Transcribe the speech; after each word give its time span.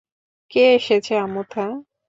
কে 0.51 0.63
এসেছে, 0.75 1.13
আমুথা? 1.17 1.65